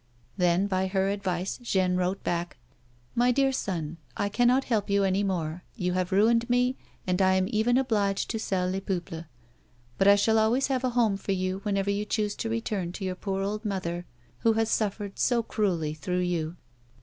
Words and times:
Then, 0.35 0.65
by 0.65 0.87
her 0.87 1.09
advice, 1.09 1.59
Jeanne 1.59 1.95
wrote 1.95 2.23
back:" 2.23 2.57
Mt 3.15 3.35
Dear 3.35 3.51
Son— 3.51 3.97
I 4.17 4.29
cannot 4.29 4.63
help 4.63 4.89
you 4.89 5.03
any 5.03 5.23
more; 5.23 5.61
you 5.75 5.93
have 5.93 6.11
ruined 6.11 6.49
me, 6.49 6.75
and 7.05 7.21
I 7.21 7.35
am 7.35 7.45
even 7.51 7.77
obliged 7.77 8.27
to 8.31 8.39
sell 8.39 8.67
Les 8.67 8.79
Peuples. 8.79 9.25
But 9.99 10.07
I 10.07 10.15
shall 10.15 10.39
always 10.39 10.65
have 10.69 10.83
a 10.83 10.89
home 10.97 11.17
for 11.17 11.33
you 11.33 11.59
when 11.61 11.77
ever 11.77 11.91
you 11.91 12.05
chose 12.05 12.35
to 12.37 12.49
return 12.49 12.91
to 12.93 13.05
your 13.05 13.13
poor 13.13 13.43
old 13.43 13.63
mother 13.63 14.07
who 14.39 14.53
has 14.53 14.71
suffered 14.71 15.19
so 15.19 15.43
cruelly 15.43 15.93
through 15.93 16.21
you. 16.21 16.55